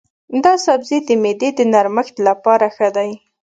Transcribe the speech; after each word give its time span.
دا 0.43 0.53
سبزی 0.65 0.97
د 1.07 1.09
معدې 1.23 1.49
د 1.55 1.59
نرمښت 1.73 2.15
لپاره 2.27 2.67
ښه 2.75 2.89
دی. 2.95 3.11